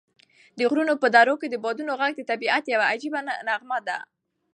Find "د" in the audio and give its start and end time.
0.57-0.59, 1.49-1.55, 2.17-2.21